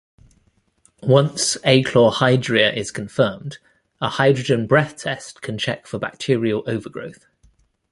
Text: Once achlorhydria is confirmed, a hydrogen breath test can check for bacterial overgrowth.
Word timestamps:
Once 1.03 1.57
achlorhydria 1.57 2.75
is 2.75 2.89
confirmed, 2.89 3.59
a 4.01 4.09
hydrogen 4.09 4.65
breath 4.65 4.97
test 4.97 5.43
can 5.43 5.59
check 5.59 5.85
for 5.85 5.99
bacterial 5.99 6.63
overgrowth. 6.65 7.27